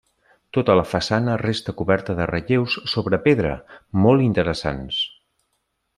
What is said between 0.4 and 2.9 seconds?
Tota la façana resta coberta de relleus